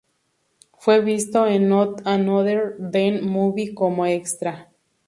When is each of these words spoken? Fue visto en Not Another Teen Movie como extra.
Fue 0.79 0.99
visto 0.99 1.45
en 1.45 1.69
Not 1.69 2.01
Another 2.07 2.75
Teen 2.91 3.23
Movie 3.27 3.75
como 3.75 4.03
extra. 4.07 4.67